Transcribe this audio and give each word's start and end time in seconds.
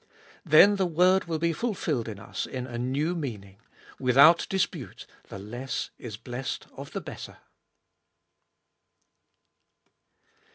Then 0.43 0.77
the 0.77 0.87
word 0.87 1.25
will 1.25 1.37
be 1.37 1.53
fulfilled 1.53 2.07
in 2.09 2.17
us 2.17 2.47
in 2.47 2.65
a 2.65 2.79
new 2.79 3.13
meaning: 3.15 3.57
Without 3.99 4.47
dispute 4.49 5.05
the 5.29 5.37
less 5.37 5.91
is 5.99 6.17
blessed 6.17 6.65
of 6.75 6.93
the 6.93 7.01
better. 7.01 7.37